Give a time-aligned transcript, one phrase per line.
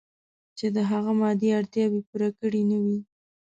[0.57, 2.99] چې د هغه مادي اړتیاوې پوره کړې نه وي.